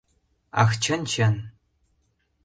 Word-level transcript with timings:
—Ах 0.61 0.71
чын, 0.83 1.01
чын! 1.11 1.35